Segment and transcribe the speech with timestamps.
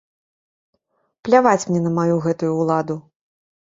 [1.29, 2.95] Пляваць мне на маю гэтую ўладу.